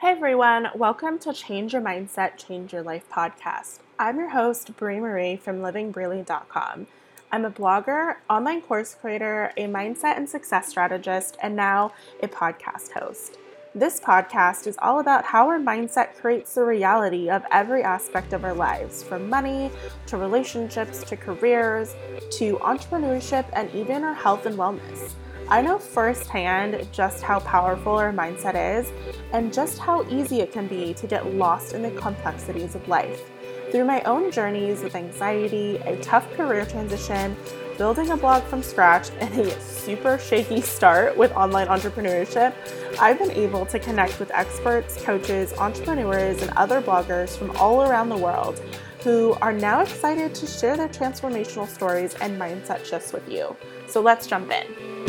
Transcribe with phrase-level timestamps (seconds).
[0.00, 3.80] Hey everyone, welcome to Change Your Mindset, Change Your Life podcast.
[3.98, 6.86] I'm your host, Brie Marie from livingbreely.com.
[7.30, 11.92] I'm a blogger, online course creator, a mindset and success strategist, and now
[12.22, 13.36] a podcast host.
[13.74, 18.42] This podcast is all about how our mindset creates the reality of every aspect of
[18.42, 19.70] our lives, from money
[20.06, 21.94] to relationships to careers
[22.38, 25.12] to entrepreneurship and even our health and wellness.
[25.52, 28.92] I know firsthand just how powerful our mindset is
[29.32, 33.28] and just how easy it can be to get lost in the complexities of life.
[33.72, 37.36] Through my own journeys with anxiety, a tough career transition,
[37.78, 42.54] building a blog from scratch, and a super shaky start with online entrepreneurship,
[43.00, 48.08] I've been able to connect with experts, coaches, entrepreneurs, and other bloggers from all around
[48.08, 48.62] the world
[49.02, 53.56] who are now excited to share their transformational stories and mindset shifts with you.
[53.88, 54.99] So let's jump in.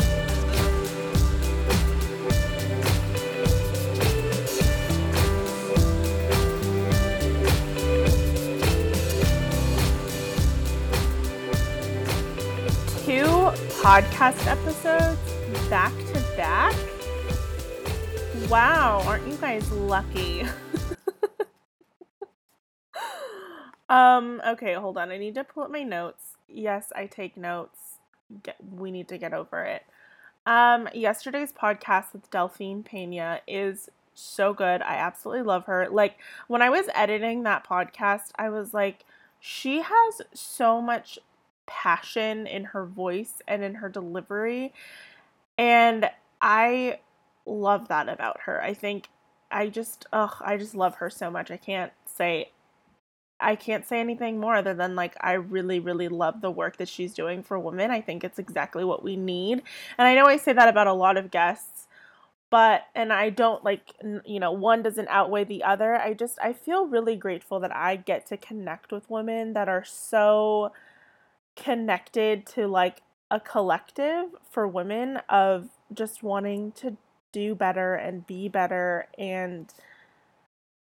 [13.82, 15.18] Podcast episodes
[15.68, 16.72] back to back.
[18.48, 20.42] Wow, aren't you guys lucky?
[23.88, 25.10] um, okay, hold on.
[25.10, 26.36] I need to pull up my notes.
[26.48, 27.96] Yes, I take notes.
[28.44, 29.82] Get, we need to get over it.
[30.46, 34.80] Um, yesterday's podcast with Delphine Pena is so good.
[34.82, 35.88] I absolutely love her.
[35.90, 39.04] Like when I was editing that podcast, I was like,
[39.40, 41.18] she has so much
[41.66, 44.72] passion in her voice and in her delivery.
[45.58, 46.10] And
[46.40, 46.98] I
[47.46, 48.62] love that about her.
[48.62, 49.08] I think
[49.50, 51.50] I just ugh, I just love her so much.
[51.50, 52.50] I can't say
[53.40, 56.88] I can't say anything more other than like I really really love the work that
[56.88, 57.90] she's doing for women.
[57.90, 59.62] I think it's exactly what we need.
[59.98, 61.86] And I know I say that about a lot of guests,
[62.50, 65.96] but and I don't like you know, one doesn't outweigh the other.
[65.96, 69.84] I just I feel really grateful that I get to connect with women that are
[69.84, 70.72] so
[71.56, 76.96] connected to like a collective for women of just wanting to
[77.32, 79.72] do better and be better and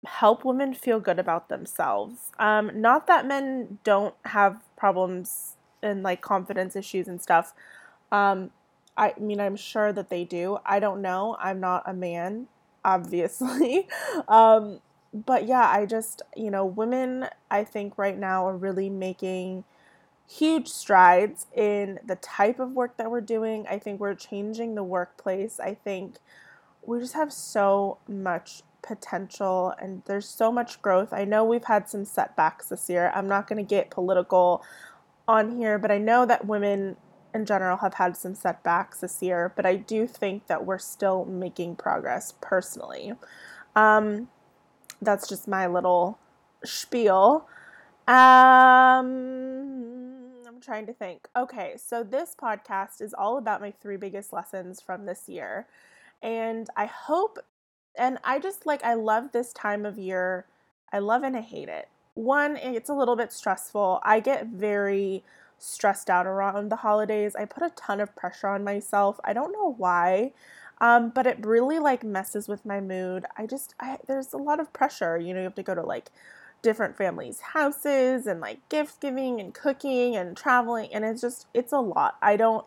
[0.07, 2.33] help women feel good about themselves.
[2.39, 7.55] Um, not that men don't have problems and like confidence issues and stuff.
[8.11, 8.51] Um,
[8.97, 10.59] I mean, I'm sure that they do.
[10.65, 11.37] I don't know.
[11.39, 12.49] I'm not a man,
[12.85, 13.89] obviously.
[14.29, 14.81] um,
[15.13, 19.65] but yeah, I just, you know, women, I think right now are really making
[20.31, 23.67] huge strides in the type of work that we're doing.
[23.69, 25.59] I think we're changing the workplace.
[25.59, 26.19] I think
[26.83, 31.13] we just have so much potential and there's so much growth.
[31.13, 33.11] I know we've had some setbacks this year.
[33.15, 34.63] I'm not going to get political
[35.27, 36.97] on here, but I know that women
[37.35, 41.25] in general have had some setbacks this year, but I do think that we're still
[41.25, 43.15] making progress personally.
[43.75, 44.29] Um,
[45.03, 46.19] that's just my little
[46.65, 47.49] spiel.
[48.07, 49.60] Um,
[50.61, 51.29] trying to think.
[51.37, 55.67] Okay, so this podcast is all about my three biggest lessons from this year.
[56.23, 57.39] And I hope,
[57.97, 60.47] and I just like, I love this time of year.
[60.93, 61.89] I love and I hate it.
[62.15, 64.01] One, it's a little bit stressful.
[64.03, 65.25] I get very
[65.59, 67.37] stressed out around the holidays.
[67.37, 69.21] I put a ton of pressure on myself.
[69.25, 70.33] I don't know why.
[70.81, 73.27] Um, but it really like messes with my mood.
[73.37, 75.19] I just I, there's a lot of pressure.
[75.19, 76.11] You know, you have to go to like
[76.63, 81.73] different families' houses and like gift giving and cooking and traveling and it's just it's
[81.73, 82.17] a lot.
[82.23, 82.67] I don't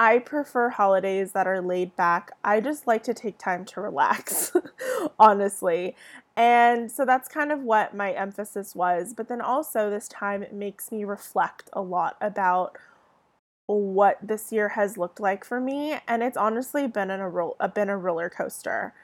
[0.00, 2.32] I prefer holidays that are laid back.
[2.42, 4.50] I just like to take time to relax,
[5.18, 5.94] honestly.
[6.38, 9.12] And so that's kind of what my emphasis was.
[9.12, 12.78] But then also, this time it makes me reflect a lot about
[13.66, 15.98] what this year has looked like for me.
[16.08, 18.94] And it's honestly been, in a, been a roller coaster.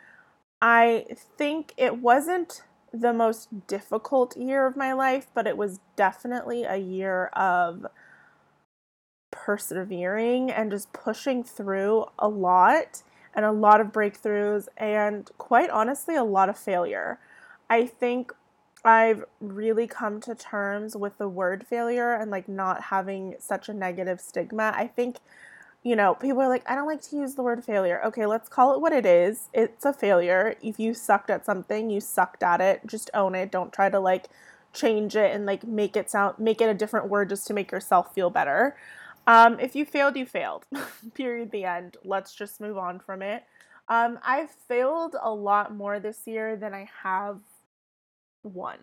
[0.63, 1.05] I
[1.37, 2.63] think it wasn't
[3.01, 7.87] the most difficult year of my life, but it was definitely a year of
[9.31, 13.03] persevering and just pushing through a lot
[13.35, 17.19] and a lot of breakthroughs and quite honestly a lot of failure.
[17.69, 18.33] I think
[18.85, 23.75] I've really come to terms with the word failure and like not having such a
[23.75, 24.73] negative stigma.
[24.75, 25.19] I think
[25.87, 28.03] you know, people are like, I don't like to use the word failure.
[28.07, 29.49] Okay, let's call it what it is.
[29.55, 30.57] It's a failure.
[30.61, 32.81] If you sucked at something, you sucked at it.
[32.89, 33.53] Just own it.
[33.53, 34.27] Don't try to like
[34.73, 37.71] change it and like make it sound make it a different word just to make
[37.71, 38.77] yourself feel better.
[39.29, 40.67] Um, if you failed, you failed.
[41.15, 41.53] Period.
[41.53, 41.99] The end.
[42.03, 43.45] Let's just move on from it.
[43.89, 47.39] Um, I've failed a lot more this year than I have
[48.43, 48.79] won.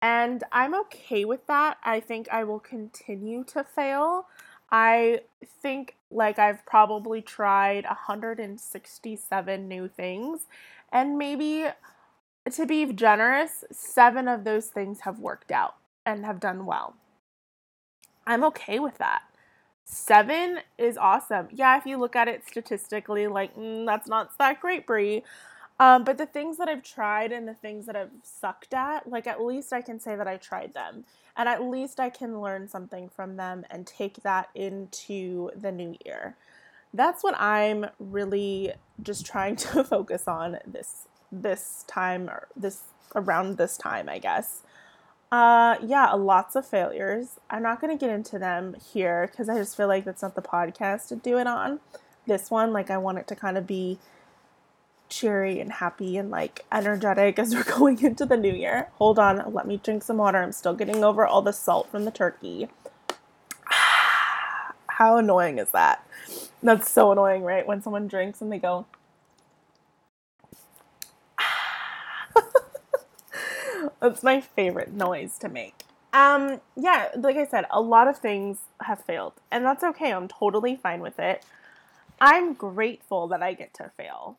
[0.00, 1.78] And I'm okay with that.
[1.82, 4.28] I think I will continue to fail.
[4.70, 5.20] I
[5.62, 10.40] think like I've probably tried 167 new things
[10.92, 11.66] and maybe
[12.50, 16.94] to be generous, seven of those things have worked out and have done well.
[18.26, 19.22] I'm okay with that.
[19.84, 21.48] Seven is awesome.
[21.50, 25.22] Yeah, if you look at it statistically, like, mm, that's not that great, Brie.
[25.80, 29.26] Um, but the things that I've tried and the things that I've sucked at, like,
[29.26, 31.04] at least I can say that I tried them.
[31.36, 35.96] And at least I can learn something from them and take that into the new
[36.04, 36.36] year.
[36.92, 38.72] That's what I'm really
[39.02, 42.82] just trying to focus on this this time or this
[43.16, 44.62] around this time, I guess.
[45.32, 47.40] Uh, yeah, lots of failures.
[47.50, 50.36] I'm not going to get into them here because I just feel like that's not
[50.36, 51.80] the podcast to do it on.
[52.26, 53.98] This one, like, I want it to kind of be
[55.08, 58.88] cheery and happy and like energetic as we're going into the new year.
[58.94, 60.42] Hold on, let me drink some water.
[60.42, 62.68] I'm still getting over all the salt from the turkey.
[64.88, 66.06] How annoying is that?
[66.62, 67.66] That's so annoying, right?
[67.66, 68.86] When someone drinks and they go,
[74.00, 75.82] That's my favorite noise to make.
[76.12, 80.12] Um, yeah, like I said, a lot of things have failed, and that's okay.
[80.12, 81.44] I'm totally fine with it.
[82.20, 84.38] I'm grateful that I get to fail.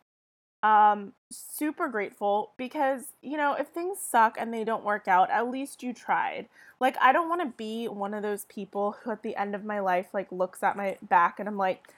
[0.66, 5.52] Um, super grateful because, you know, if things suck and they don't work out, at
[5.52, 6.48] least you tried.
[6.80, 9.64] Like, I don't want to be one of those people who at the end of
[9.64, 11.90] my life, like, looks at my back and I'm like,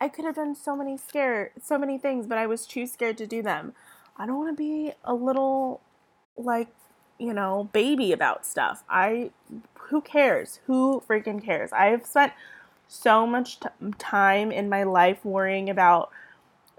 [0.00, 3.16] I could have done so many scare, so many things, but I was too scared
[3.18, 3.74] to do them.
[4.16, 5.80] I don't want to be a little,
[6.36, 6.68] like,
[7.20, 8.82] you know, baby about stuff.
[8.90, 9.30] I,
[9.74, 10.58] who cares?
[10.66, 11.72] Who freaking cares?
[11.72, 12.32] I've spent
[12.88, 13.68] so much t-
[13.98, 16.10] time in my life worrying about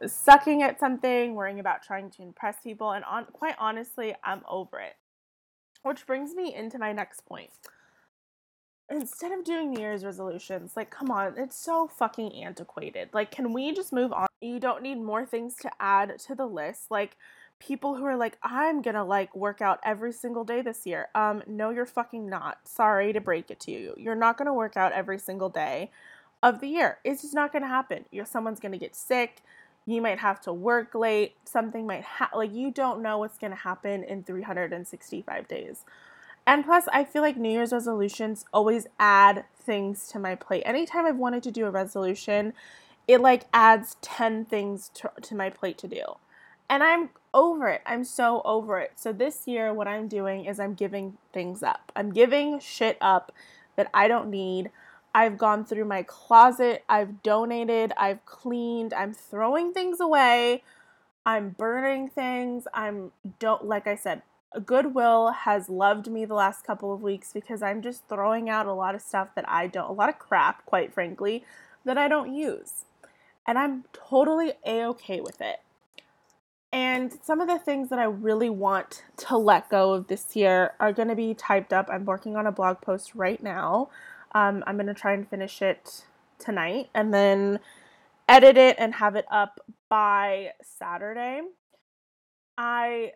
[0.05, 4.79] sucking at something, worrying about trying to impress people, and on, quite honestly, I'm over
[4.79, 4.95] it.
[5.83, 7.49] Which brings me into my next point.
[8.89, 13.09] Instead of doing New Year's resolutions, like, come on, it's so fucking antiquated.
[13.13, 14.27] Like, can we just move on?
[14.41, 16.89] You don't need more things to add to the list.
[16.89, 17.17] Like,
[17.59, 21.07] people who are like, I'm gonna like work out every single day this year.
[21.15, 22.59] Um, no, you're fucking not.
[22.67, 23.93] Sorry to break it to you.
[23.97, 25.91] You're not gonna work out every single day
[26.43, 26.99] of the year.
[27.03, 28.05] It's just not gonna happen.
[28.11, 29.41] You're someone's gonna get sick.
[29.87, 31.35] You might have to work late.
[31.45, 32.37] Something might happen.
[32.37, 35.85] Like you don't know what's gonna happen in 365 days.
[36.45, 40.63] And plus, I feel like New Year's resolutions always add things to my plate.
[40.65, 42.53] Anytime I've wanted to do a resolution,
[43.07, 46.03] it like adds 10 things to, to my plate to do.
[46.69, 47.81] And I'm over it.
[47.85, 48.93] I'm so over it.
[48.95, 51.91] So this year, what I'm doing is I'm giving things up.
[51.95, 53.31] I'm giving shit up
[53.75, 54.71] that I don't need.
[55.17, 56.83] I've gone through my closet.
[56.87, 57.91] I've donated.
[57.97, 58.93] I've cleaned.
[58.93, 60.61] I'm throwing things away.
[61.25, 62.67] I'm burning things.
[62.71, 64.21] I'm don't like I said,
[64.63, 68.73] Goodwill has loved me the last couple of weeks because I'm just throwing out a
[68.73, 71.43] lot of stuff that I don't, a lot of crap, quite frankly,
[71.83, 72.85] that I don't use.
[73.47, 75.61] And I'm totally a okay with it.
[76.71, 80.73] And some of the things that I really want to let go of this year
[80.79, 81.89] are going to be typed up.
[81.91, 83.89] I'm working on a blog post right now.
[84.37, 86.05] Um, I'm going to try and finish it
[86.37, 87.59] tonight and then
[88.29, 91.41] edit it and have it up by Saturday.
[92.55, 93.13] I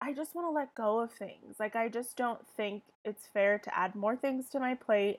[0.00, 1.56] I just want to let go of things.
[1.58, 5.18] Like I just don't think it's fair to add more things to my plate.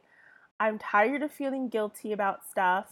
[0.57, 2.87] I'm tired of feeling guilty about stuff.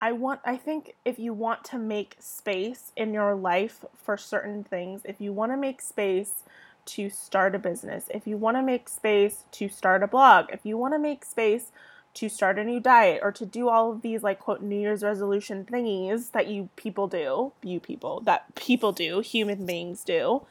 [0.00, 4.62] I want I think if you want to make space in your life for certain
[4.62, 6.44] things, if you want to make space
[6.86, 10.60] to start a business, if you want to make space to start a blog, if
[10.64, 11.72] you want to make space
[12.14, 15.02] to start a new diet or to do all of these like quote New Year's
[15.02, 20.46] resolution thingies that you people do, you people, that people do, human beings do,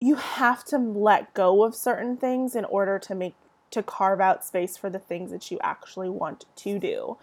[0.00, 3.34] you have to let go of certain things in order to make
[3.70, 7.18] to carve out space for the things that you actually want to do.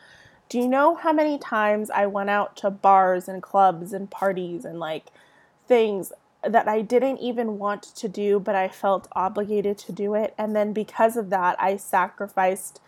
[0.47, 4.63] Do you know how many times I went out to bars and clubs and parties
[4.63, 5.07] and like
[5.67, 6.11] things
[6.47, 10.33] that I didn't even want to do, but I felt obligated to do it?
[10.37, 12.79] And then because of that, I sacrificed.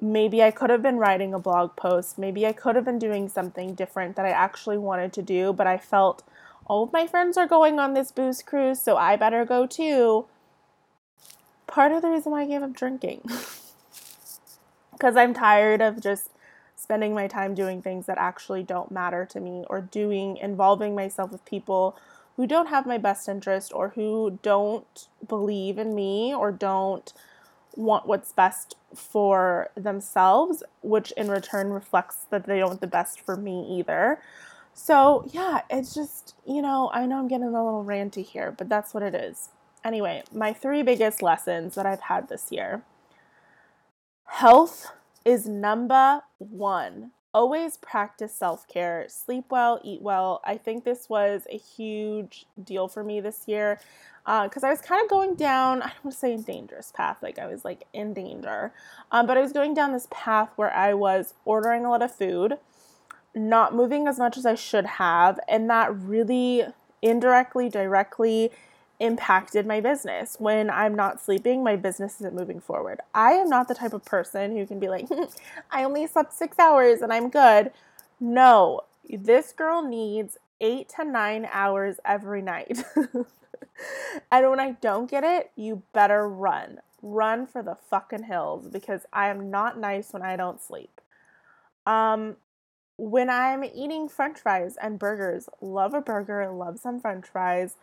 [0.00, 2.18] Maybe I could have been writing a blog post.
[2.18, 5.66] Maybe I could have been doing something different that I actually wanted to do, but
[5.66, 6.22] I felt
[6.66, 10.26] all of my friends are going on this booze cruise, so I better go too.
[11.66, 13.22] Part of the reason why I gave up drinking.
[14.92, 16.30] Because I'm tired of just
[16.76, 21.32] spending my time doing things that actually don't matter to me or doing involving myself
[21.32, 21.96] with people
[22.36, 27.12] who don't have my best interest or who don't believe in me or don't
[27.74, 33.20] want what's best for themselves, which in return reflects that they don't want the best
[33.20, 34.20] for me either.
[34.74, 38.68] So, yeah, it's just, you know, I know I'm getting a little ranty here, but
[38.68, 39.50] that's what it is.
[39.84, 42.82] Anyway, my three biggest lessons that I've had this year
[44.26, 44.92] health
[45.24, 47.10] is number one.
[47.34, 50.40] Always practice self care, sleep well, eat well.
[50.44, 53.80] I think this was a huge deal for me this year
[54.24, 56.92] because uh, I was kind of going down, I don't want to say a dangerous
[56.94, 58.72] path, like I was like in danger,
[59.10, 62.14] um, but I was going down this path where I was ordering a lot of
[62.14, 62.58] food,
[63.34, 66.64] not moving as much as I should have, and that really
[67.00, 68.52] indirectly, directly
[69.02, 70.36] impacted my business.
[70.38, 73.00] When I'm not sleeping, my business isn't moving forward.
[73.12, 75.08] I am not the type of person who can be like,
[75.70, 77.72] I only slept six hours and I'm good.
[78.20, 82.84] No, this girl needs eight to nine hours every night.
[84.32, 86.78] and when I don't get it, you better run.
[87.02, 91.00] Run for the fucking hills because I am not nice when I don't sleep.
[91.86, 92.36] Um,
[92.96, 97.74] when I'm eating french fries and burgers, love a burger, love some french fries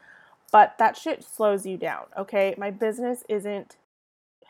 [0.51, 2.55] but that shit slows you down, okay?
[2.57, 3.77] My business isn't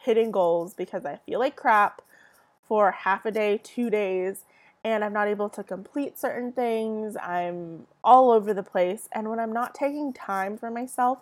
[0.03, 2.01] hitting goals because I feel like crap
[2.67, 4.45] for half a day, two days,
[4.83, 7.17] and I'm not able to complete certain things.
[7.17, 9.09] I'm all over the place.
[9.11, 11.19] And when I'm not taking time for myself,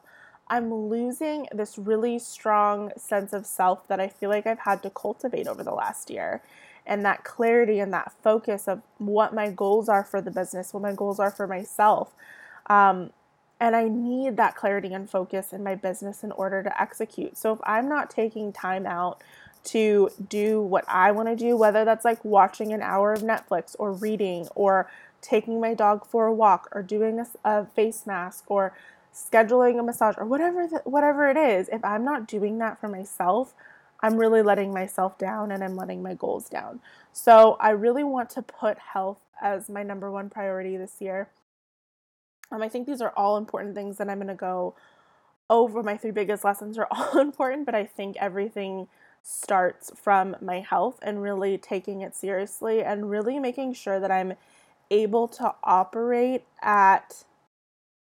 [0.50, 4.90] I'm losing this really strong sense of self that I feel like I've had to
[4.90, 6.42] cultivate over the last year.
[6.86, 10.84] And that clarity and that focus of what my goals are for the business, what
[10.84, 12.14] my goals are for myself.
[12.68, 13.12] Um,
[13.60, 17.38] and I need that clarity and focus in my business in order to execute.
[17.38, 19.24] So if I'm not taking time out
[19.66, 23.76] to do what I want to do, whether that's like watching an hour of Netflix
[23.80, 24.90] or reading or
[25.22, 28.74] taking my dog for a walk or doing a, a face mask or
[29.14, 32.88] scheduling a massage or whatever the, whatever it is, if I'm not doing that for
[32.88, 33.54] myself,
[34.02, 36.80] I'm really letting myself down and I'm letting my goals down.
[37.12, 41.30] So I really want to put health as my number one priority this year.
[42.52, 44.76] Um, I think these are all important things that I'm going to go
[45.50, 45.84] over.
[45.84, 48.88] My three biggest lessons are all important, but I think everything
[49.24, 54.34] starts from my health and really taking it seriously and really making sure that I'm
[54.90, 57.26] able to operate at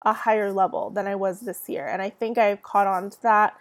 [0.03, 1.87] a higher level than I was this year.
[1.87, 3.57] And I think I've caught on to that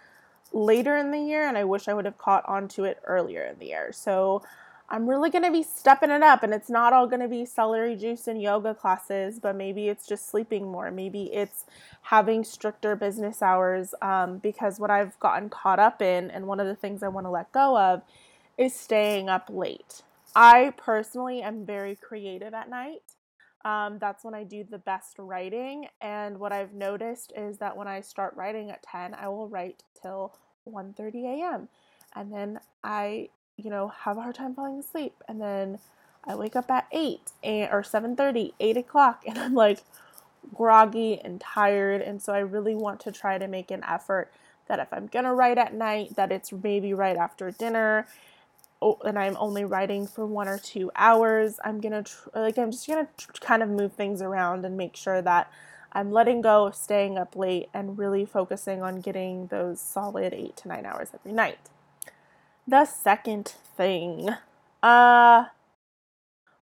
[0.52, 3.42] later in the year, and I wish I would have caught on to it earlier
[3.42, 3.90] in the year.
[3.92, 4.42] So
[4.88, 7.44] I'm really going to be stepping it up and it's not all going to be
[7.44, 10.90] celery juice and yoga classes, but maybe it's just sleeping more.
[10.90, 11.64] Maybe it's
[12.02, 16.66] having stricter business hours um, because what I've gotten caught up in and one of
[16.66, 18.02] the things I want to let go of
[18.56, 20.02] is staying up late.
[20.36, 23.02] I personally am very creative at night.
[23.64, 25.88] Um, that's when I do the best writing.
[26.00, 29.82] And what I've noticed is that when I start writing at 10, I will write
[30.00, 30.34] till
[30.68, 31.68] 1:30 a.m.
[32.14, 35.14] And then I you know, have a hard time falling asleep.
[35.28, 35.78] And then
[36.24, 39.82] I wake up at 8 or 7.30, 8 o'clock, and I'm like
[40.54, 42.02] groggy and tired.
[42.02, 44.32] And so I really want to try to make an effort
[44.68, 48.06] that if I'm going to write at night, that it's maybe right after dinner
[48.82, 51.58] oh, and I'm only writing for one or two hours.
[51.64, 54.64] I'm going to, tr- like, I'm just going to tr- kind of move things around
[54.64, 55.50] and make sure that
[55.92, 60.56] I'm letting go of staying up late and really focusing on getting those solid eight
[60.58, 61.58] to nine hours every night
[62.66, 64.30] the second thing.
[64.82, 65.46] Uh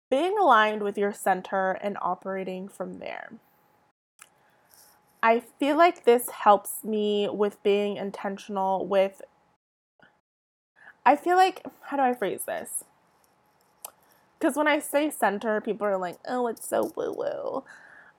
[0.10, 3.32] being aligned with your center and operating from there.
[5.24, 9.22] I feel like this helps me with being intentional with
[11.06, 12.84] i feel like how do i phrase this?
[14.40, 17.64] Because when i say center people are like oh it's so woo woo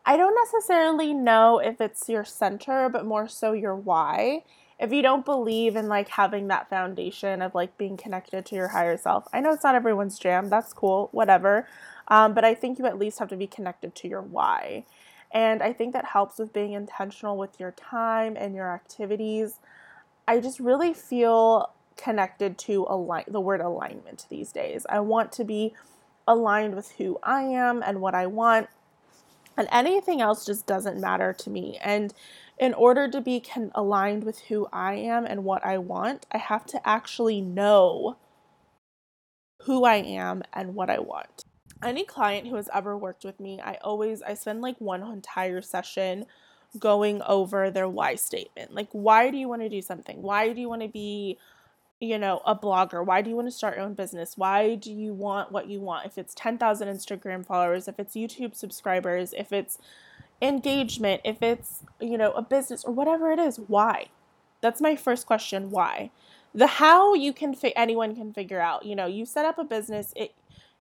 [0.06, 4.44] i don't necessarily know if it's your center but more so your why
[4.82, 8.68] if you don't believe in like having that foundation of like being connected to your
[8.68, 11.68] higher self, I know it's not everyone's jam, that's cool, whatever.
[12.08, 14.84] Um, but I think you at least have to be connected to your why.
[15.30, 19.60] And I think that helps with being intentional with your time and your activities.
[20.26, 24.84] I just really feel connected to align the word alignment these days.
[24.90, 25.74] I want to be
[26.26, 28.68] aligned with who I am and what I want.
[29.56, 31.78] And anything else just doesn't matter to me.
[31.82, 32.12] And
[32.62, 33.42] in order to be
[33.74, 38.18] aligned with who I am and what I want, I have to actually know
[39.62, 41.44] who I am and what I want.
[41.82, 45.60] Any client who has ever worked with me, I always I spend like one entire
[45.60, 46.26] session
[46.78, 48.72] going over their why statement.
[48.72, 50.22] Like why do you want to do something?
[50.22, 51.38] Why do you want to be
[52.02, 53.06] you know, a blogger?
[53.06, 54.36] Why do you want to start your own business?
[54.36, 56.04] Why do you want what you want?
[56.04, 59.78] If it's 10,000 Instagram followers, if it's YouTube subscribers, if it's
[60.42, 64.08] engagement, if it's, you know, a business or whatever it is, why?
[64.60, 66.10] That's my first question, why?
[66.54, 68.84] The how you can fi- anyone can figure out.
[68.84, 70.34] You know, you set up a business, it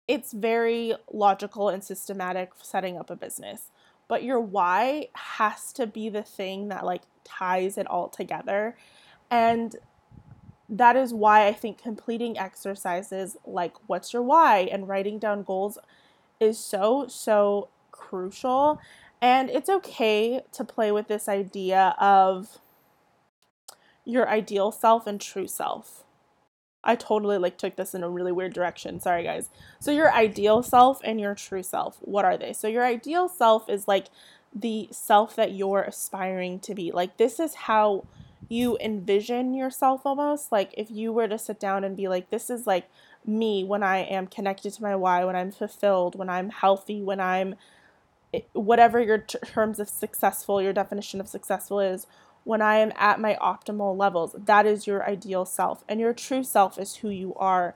[0.08, 3.72] it's very logical and systematic setting up a business.
[4.08, 8.78] But your why has to be the thing that like ties it all together.
[9.32, 9.76] And
[10.70, 15.80] that is why I think completing exercises like what's your why and writing down goals
[16.40, 18.80] is so, so crucial.
[19.26, 22.60] And it's okay to play with this idea of
[24.06, 26.04] your ideal self and true self.
[26.84, 29.00] I totally like took this in a really weird direction.
[29.00, 29.50] Sorry guys.
[29.80, 32.54] So your ideal self and your true self, what are they?
[32.54, 34.10] So your ideal self is like
[34.54, 36.92] the self that you're aspiring to be.
[36.92, 38.06] Like this is how
[38.48, 40.52] you envision yourself almost.
[40.52, 42.92] Like if you were to sit down and be like this is like
[43.26, 47.20] me when I am connected to my why, when I'm fulfilled, when I'm healthy, when
[47.20, 47.56] I'm
[48.54, 52.08] whatever your t- terms of successful, your definition of successful is,
[52.44, 54.36] when I am at my optimal levels.
[54.38, 55.84] That is your ideal self.
[55.90, 57.76] And your true self is who you are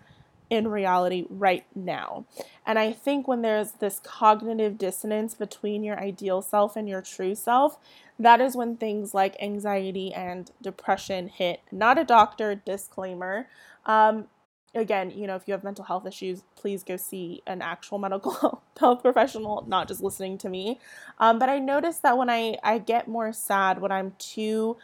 [0.50, 2.26] in reality right now.
[2.66, 7.36] And I think when there's this cognitive dissonance between your ideal self and your true
[7.36, 7.78] self,
[8.18, 11.62] that is when things like anxiety and depression hit.
[11.72, 13.48] Not a doctor, disclaimer.
[13.86, 14.28] Um,
[14.76, 18.62] again, you know, if you have mental health issues, please go see an actual medical
[18.80, 20.80] health professional, not just listening to me.
[21.20, 24.78] Um, but I noticed that when I, I get more sad when I'm too,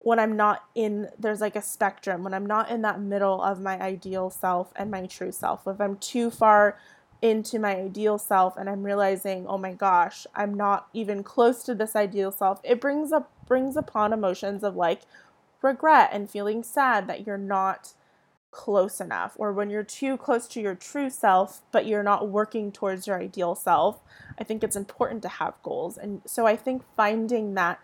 [0.00, 3.60] when I'm not in, there's like a spectrum, when I'm not in that middle of
[3.60, 5.66] my ideal self and my true self.
[5.66, 6.78] If I'm too far
[7.22, 11.74] into my ideal self and I'm realizing, oh my gosh, I'm not even close to
[11.74, 15.02] this ideal self, it brings up brings upon emotions of like
[15.60, 17.92] regret and feeling sad that you're not
[18.54, 22.70] close enough or when you're too close to your true self but you're not working
[22.70, 23.98] towards your ideal self
[24.38, 25.98] i think it's important to have goals.
[25.98, 27.80] And so i think finding that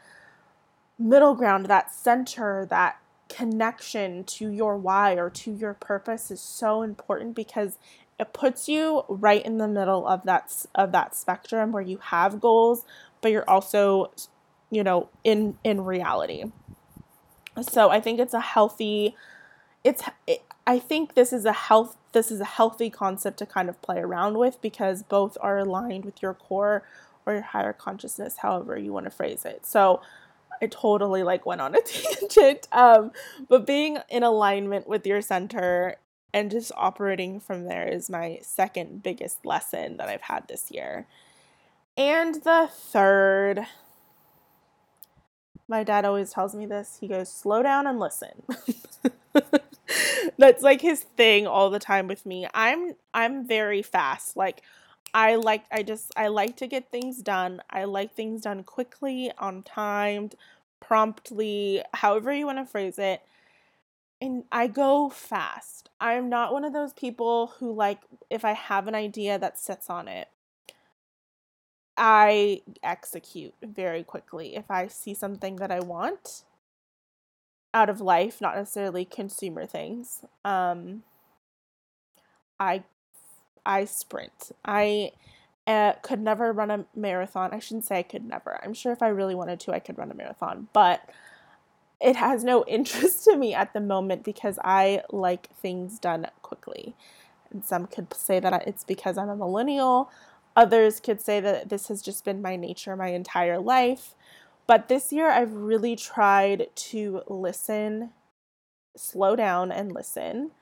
[0.96, 6.82] middle ground that center that connection to your why or to your purpose is so
[6.82, 7.76] important because
[8.20, 12.40] it puts you right in the middle of that of that spectrum where you have
[12.40, 12.84] goals
[13.20, 14.12] but you're also
[14.70, 16.44] you know in in reality.
[17.60, 19.16] So i think it's a healthy
[19.82, 23.68] it's it, I think this is a health this is a healthy concept to kind
[23.68, 26.84] of play around with because both are aligned with your core
[27.26, 29.66] or your higher consciousness, however you want to phrase it.
[29.66, 30.00] So
[30.62, 32.68] I totally like went on a tangent.
[32.70, 33.10] Um,
[33.48, 35.96] but being in alignment with your center
[36.32, 41.08] and just operating from there is my second biggest lesson that I've had this year.
[41.96, 43.66] And the third,
[45.66, 46.98] my dad always tells me this.
[47.00, 48.44] He goes, slow down and listen.
[50.38, 52.46] That's like his thing all the time with me.
[52.54, 54.36] I'm I'm very fast.
[54.36, 54.62] Like
[55.14, 57.62] I like I just I like to get things done.
[57.70, 60.30] I like things done quickly, on time,
[60.80, 63.22] promptly, however you want to phrase it.
[64.20, 65.90] And I go fast.
[66.00, 69.90] I'm not one of those people who like if I have an idea that sits
[69.90, 70.28] on it.
[71.96, 74.56] I execute very quickly.
[74.56, 76.44] If I see something that I want,
[77.72, 80.24] out of life, not necessarily consumer things.
[80.44, 81.02] Um,
[82.58, 82.84] I
[83.64, 84.52] I sprint.
[84.64, 85.12] I
[85.66, 87.50] uh, could never run a marathon.
[87.52, 88.58] I shouldn't say I could never.
[88.62, 91.08] I'm sure if I really wanted to, I could run a marathon, but
[92.00, 96.94] it has no interest to me at the moment because I like things done quickly.
[97.52, 100.10] And some could say that it's because I'm a millennial.
[100.56, 104.14] Others could say that this has just been my nature my entire life.
[104.70, 108.10] But this year, I've really tried to listen,
[108.96, 110.52] slow down, and listen.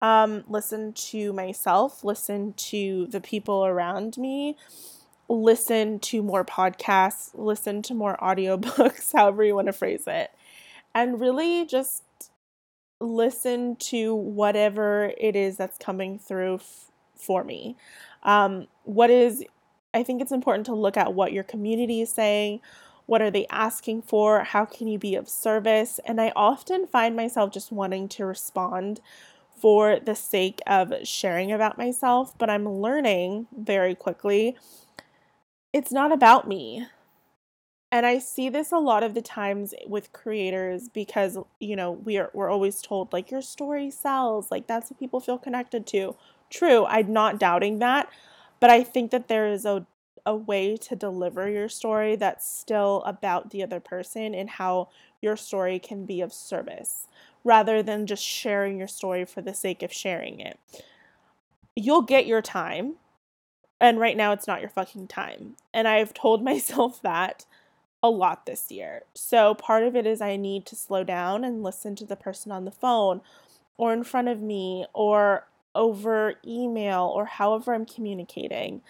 [0.00, 4.56] Um, listen to myself, listen to the people around me,
[5.28, 10.30] listen to more podcasts, listen to more audiobooks, however you want to phrase it,
[10.94, 12.04] and really just
[13.02, 16.86] listen to whatever it is that's coming through f-
[17.18, 17.76] for me.
[18.22, 19.44] Um, what is,
[19.92, 22.62] I think it's important to look at what your community is saying,
[23.06, 24.44] what are they asking for?
[24.44, 26.00] How can you be of service?
[26.04, 29.00] And I often find myself just wanting to respond
[29.60, 34.56] for the sake of sharing about myself, but I'm learning very quickly
[35.72, 36.86] it's not about me.
[37.90, 42.16] And I see this a lot of the times with creators because, you know, we
[42.16, 46.16] are we're always told like your story sells, like that's what people feel connected to.
[46.48, 48.08] True, I'm not doubting that,
[48.60, 49.86] but I think that there is a
[50.24, 54.88] a way to deliver your story that's still about the other person and how
[55.20, 57.08] your story can be of service
[57.44, 60.58] rather than just sharing your story for the sake of sharing it.
[61.74, 62.94] You'll get your time,
[63.80, 65.56] and right now it's not your fucking time.
[65.74, 67.46] And I've told myself that
[68.02, 69.02] a lot this year.
[69.14, 72.50] So part of it is I need to slow down and listen to the person
[72.50, 73.20] on the phone
[73.76, 78.82] or in front of me or over email or however I'm communicating.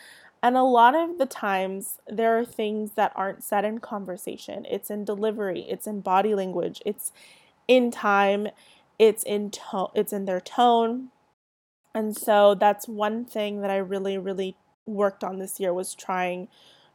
[0.43, 4.67] And a lot of the times, there are things that aren't said in conversation.
[4.69, 7.13] It's in delivery, it's in body language, it's
[7.69, 8.49] in time,
[8.99, 11.11] it's in tone, it's in their tone.
[11.95, 16.49] And so that's one thing that I really, really worked on this year was trying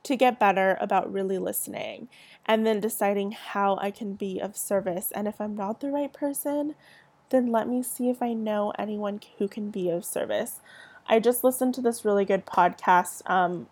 [0.04, 2.08] to get better about really listening
[2.46, 5.12] and then deciding how I can be of service.
[5.14, 6.76] And if I'm not the right person,
[7.30, 10.60] then let me see if I know anyone who can be of service.
[11.08, 13.68] I just listened to this really good podcast um,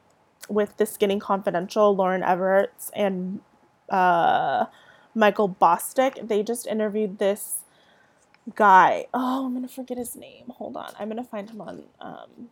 [0.49, 3.41] with the Skinny Confidential, Lauren Evarts, and
[3.89, 4.65] uh,
[5.13, 6.27] Michael Bosstick.
[6.27, 7.59] They just interviewed this
[8.55, 9.07] guy.
[9.13, 10.45] Oh, I'm gonna forget his name.
[10.57, 10.91] Hold on.
[10.99, 11.83] I'm gonna find him on.
[11.99, 12.49] Um,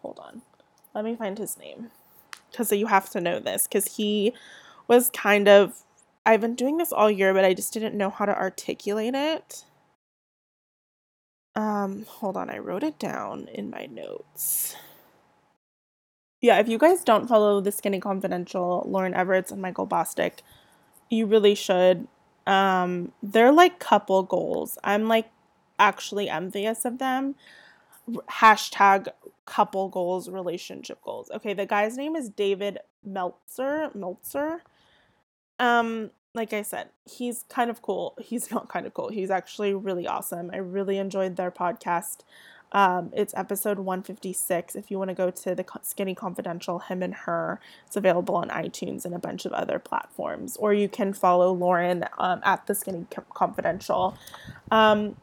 [0.00, 0.42] hold on.
[0.94, 1.90] Let me find his name
[2.50, 4.32] because you have to know this because he
[4.88, 5.80] was kind of.
[6.26, 9.64] I've been doing this all year, but I just didn't know how to articulate it.
[11.56, 14.76] Um, hold on, I wrote it down in my notes.
[16.40, 20.40] Yeah, if you guys don't follow the Skinny Confidential, Lauren Evarts and Michael Bosstick,
[21.08, 22.06] you really should.
[22.46, 24.76] Um, they're like couple goals.
[24.84, 25.30] I'm like
[25.78, 27.36] actually envious of them.
[28.30, 29.08] Hashtag
[29.46, 31.30] couple goals, relationship goals.
[31.34, 33.90] Okay, the guy's name is David Meltzer.
[33.94, 34.62] Meltzer.
[35.58, 38.16] Um, like I said, he's kind of cool.
[38.20, 39.08] He's not kind of cool.
[39.08, 40.50] He's actually really awesome.
[40.52, 42.18] I really enjoyed their podcast.
[42.72, 44.74] Um, it's episode 156.
[44.74, 48.48] If you want to go to the Skinny Confidential, him and her, it's available on
[48.48, 50.56] iTunes and a bunch of other platforms.
[50.56, 54.18] Or you can follow Lauren um, at the Skinny Confidential.
[54.72, 55.14] Um,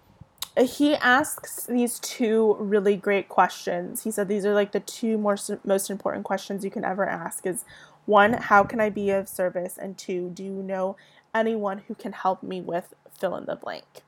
[0.58, 4.04] he asks these two really great questions.
[4.04, 7.46] He said these are like the two most most important questions you can ever ask
[7.46, 7.64] is
[8.12, 9.78] one, how can I be of service?
[9.78, 10.98] And two, do you know
[11.34, 14.04] anyone who can help me with fill in the blank?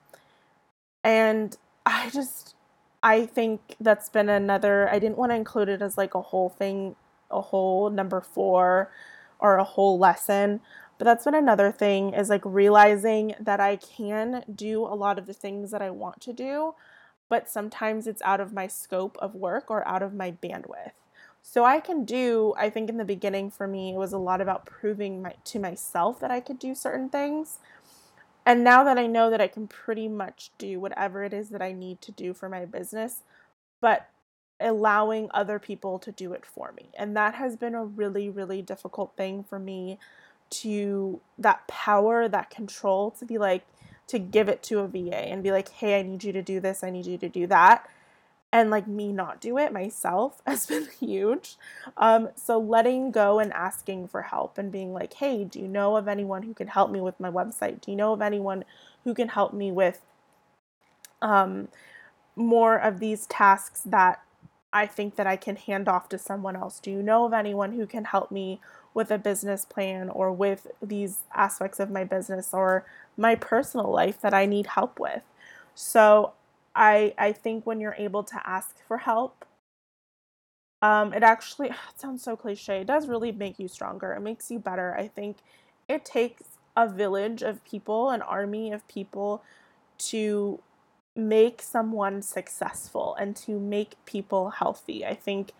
[1.04, 2.56] And I just
[3.02, 6.50] I think that's been another I didn't want to include it as like a whole
[6.50, 6.96] thing,
[7.32, 8.92] a whole number 4
[9.40, 10.60] or a whole lesson,
[10.98, 15.26] but that's been another thing is like realizing that I can do a lot of
[15.26, 16.76] the things that I want to do,
[17.30, 20.92] but sometimes it's out of my scope of work or out of my bandwidth.
[21.46, 24.40] So I can do, I think in the beginning for me, it was a lot
[24.40, 27.60] about proving my, to myself that I could do certain things.
[28.46, 31.62] And now that I know that I can pretty much do whatever it is that
[31.62, 33.24] I need to do for my business,
[33.82, 34.10] but
[34.60, 36.90] allowing other people to do it for me.
[36.98, 40.00] And that has been a really, really difficult thing for me
[40.50, 43.66] to that power, that control to be like,
[44.08, 46.62] to give it to a VA and be like, hey, I need you to do
[46.62, 47.90] this, I need you to do that.
[48.54, 51.58] And like me not do it myself has been huge.
[51.98, 55.98] Um, so letting go and asking for help and being like, hey, do you know
[55.98, 57.82] of anyone who can help me with my website?
[57.82, 58.64] Do you know of anyone
[59.04, 60.00] who can help me with
[61.22, 61.68] um,
[62.36, 64.22] more of these tasks that
[64.72, 66.80] I think that I can hand off to someone else?
[66.80, 68.62] Do you know of anyone who can help me
[68.94, 72.86] with a business plan or with these aspects of my business or
[73.18, 75.24] my personal life that I need help with.
[75.76, 76.34] So
[76.76, 79.46] I I think when you're able to ask for help,
[80.82, 82.82] um, it actually it sounds so cliche.
[82.82, 84.14] It does really make you stronger.
[84.14, 84.96] It makes you better.
[84.96, 85.38] I think
[85.88, 86.44] it takes
[86.76, 89.44] a village of people, an army of people,
[89.98, 90.60] to
[91.16, 95.06] make someone successful and to make people healthy.
[95.06, 95.52] I think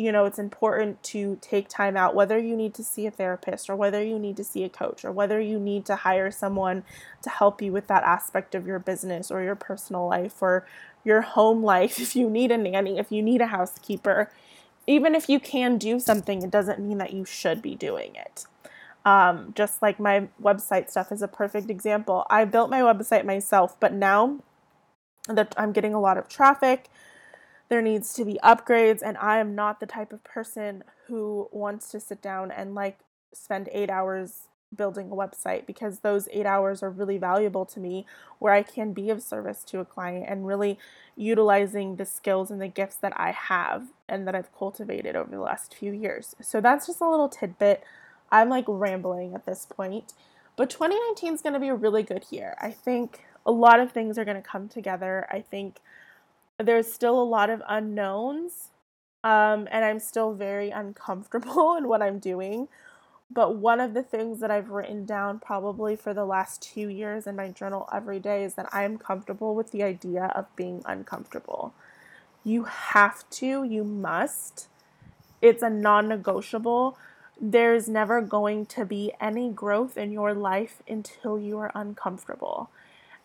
[0.00, 3.68] you know, it's important to take time out, whether you need to see a therapist
[3.68, 6.84] or whether you need to see a coach or whether you need to hire someone
[7.20, 10.66] to help you with that aspect of your business or your personal life or
[11.04, 11.98] your home life.
[12.00, 14.30] If you need a nanny, if you need a housekeeper,
[14.86, 18.46] even if you can do something, it doesn't mean that you should be doing it.
[19.04, 22.26] Um, just like my website stuff is a perfect example.
[22.30, 24.40] I built my website myself, but now
[25.28, 26.88] that I'm getting a lot of traffic,
[27.70, 31.90] there needs to be upgrades and I am not the type of person who wants
[31.92, 32.98] to sit down and like
[33.32, 38.06] spend 8 hours building a website because those 8 hours are really valuable to me
[38.40, 40.78] where I can be of service to a client and really
[41.16, 45.40] utilizing the skills and the gifts that I have and that I've cultivated over the
[45.40, 46.34] last few years.
[46.42, 47.84] So that's just a little tidbit.
[48.32, 50.12] I'm like rambling at this point.
[50.56, 52.56] But 2019 is going to be a really good year.
[52.60, 55.26] I think a lot of things are going to come together.
[55.30, 55.80] I think
[56.62, 58.68] there's still a lot of unknowns
[59.24, 62.68] um, and i'm still very uncomfortable in what i'm doing.
[63.32, 67.26] But one of the things that i've written down probably for the last two years
[67.26, 71.72] in my journal every day is that i'm comfortable with the idea of being uncomfortable.
[72.44, 74.68] You have to you must.
[75.42, 76.98] It's a non-negotiable.
[77.40, 82.70] There's never going to be any growth in your life until you are uncomfortable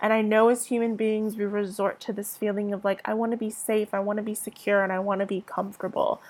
[0.02, 3.32] and I know as human beings, we resort to this feeling of like, I want
[3.32, 6.22] to be safe, I want to be secure, and I want to be comfortable.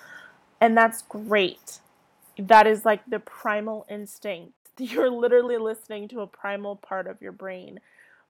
[0.62, 1.80] And that's great.
[2.38, 4.54] That is like the primal instinct.
[4.78, 7.80] You're literally listening to a primal part of your brain.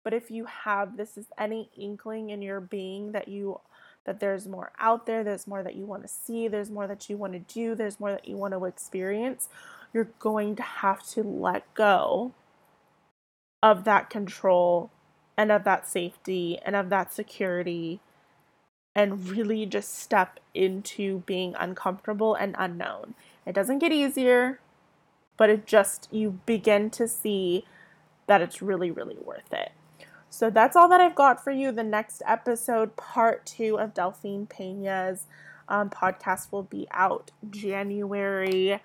[0.04, 3.60] But if you have this is any inkling in your being that you
[4.06, 7.10] that there's more out there, there's more that you want to see, there's more that
[7.10, 9.50] you want to do, there's more that you want to experience,
[9.94, 12.32] you're going to have to let go
[13.64, 14.92] of that control
[15.38, 18.00] and of that safety and of that security
[18.96, 23.14] and really just step into being uncomfortable and unknown.
[23.46, 24.60] It doesn't get easier,
[25.38, 27.66] but it just, you begin to see
[28.28, 29.74] that it's really, really worth it.
[30.30, 31.72] So that's all that I've got for you.
[31.72, 35.28] The next episode, part two of Delphine Pena's
[35.68, 38.82] um, podcast, will be out January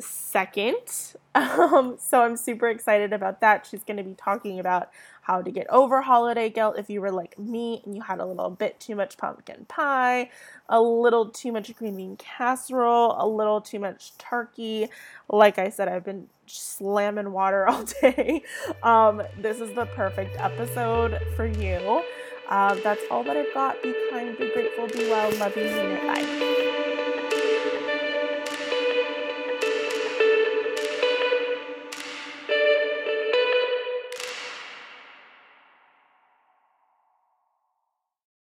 [0.00, 1.16] 2nd.
[1.38, 3.64] Um, so I'm super excited about that.
[3.64, 4.90] She's going to be talking about
[5.28, 8.24] how to get over holiday guilt if you were like me and you had a
[8.24, 10.30] little bit too much pumpkin pie,
[10.70, 14.88] a little too much green bean casserole, a little too much turkey.
[15.28, 18.42] Like I said, I've been slamming water all day.
[18.82, 22.02] Um, this is the perfect episode for you.
[22.48, 23.82] Uh, that's all that I've got.
[23.82, 26.06] Be kind, be grateful, be well, love you, mean.
[26.06, 26.94] Bye.